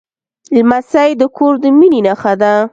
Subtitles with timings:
[0.55, 2.53] لمسی د کور د مینې نښه ده.